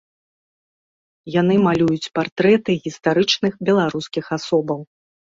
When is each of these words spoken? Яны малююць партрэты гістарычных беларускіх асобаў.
Яны 1.33 1.55
малююць 1.67 2.11
партрэты 2.19 2.71
гістарычных 2.85 3.53
беларускіх 3.69 4.25
асобаў. 4.39 4.79